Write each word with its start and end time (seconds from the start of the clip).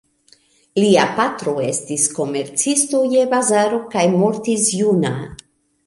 Lia 0.83 1.03
patro 1.19 1.53
estis 1.67 2.07
komercisto 2.21 3.05
je 3.15 3.29
bazaro 3.37 3.85
kaj 3.97 4.11
mortis 4.19 4.69
juna. 4.83 5.17